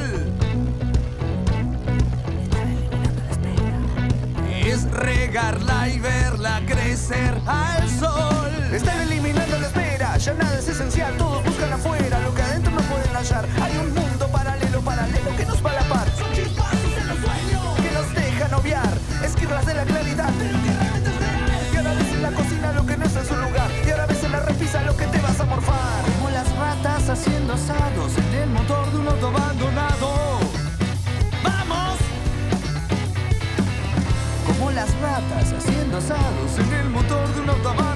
Es 4.65 4.83
regarla 4.91 5.89
y 5.89 5.99
verla 5.99 6.61
crecer 6.65 7.39
al 7.45 7.87
sol. 7.89 8.51
Están 8.73 8.99
eliminando 9.01 9.59
la 9.59 9.67
espera, 9.67 10.17
ya 10.17 10.33
nada 10.33 10.57
es 10.57 10.67
esencial, 10.67 11.15
todos 11.17 11.43
buscan 11.45 11.73
afuera 11.73 12.19
lo 12.19 12.33
que 12.33 12.41
adentro 12.41 12.71
no 12.71 12.81
pueden 12.81 13.15
hallar. 13.15 13.45
Hay 13.61 13.77
un 13.77 13.93
mundo 13.93 14.27
paralelo, 14.29 14.81
paralelo 14.81 15.35
que 15.37 15.45
nos 15.45 15.63
va 15.63 15.76
esquirlas 19.47 19.65
de 19.65 19.73
la 19.73 19.85
claridad. 19.85 20.29
Es. 20.29 21.73
Y 21.73 21.77
ahora 21.77 21.93
ves 21.93 22.13
en 22.13 22.21
la 22.21 22.31
cocina 22.31 22.73
lo 22.73 22.85
que 22.85 22.97
no 22.97 23.05
está 23.05 23.19
en 23.21 23.25
su 23.25 23.35
lugar, 23.35 23.69
y 23.85 23.89
ahora 23.91 24.05
ves 24.05 24.23
en 24.23 24.31
la 24.31 24.39
repisa 24.41 24.81
lo 24.81 24.97
que 24.97 25.05
te 25.07 25.19
vas 25.19 25.39
a 25.39 25.45
morfar. 25.45 26.03
Como 26.17 26.29
las 26.29 26.55
ratas 26.57 27.09
haciendo 27.09 27.53
asados 27.53 28.17
en 28.17 28.41
el 28.41 28.49
motor 28.49 28.91
de 28.91 28.97
un 28.97 29.07
auto 29.07 29.27
abandonado. 29.27 30.39
¡Vamos! 31.43 31.97
Como 34.47 34.71
las 34.71 34.89
ratas 34.99 35.53
haciendo 35.53 35.97
asados 35.97 36.59
en 36.59 36.73
el 36.73 36.89
motor 36.89 37.33
de 37.33 37.41
un 37.41 37.49
auto 37.49 37.69
abandonado. 37.69 37.86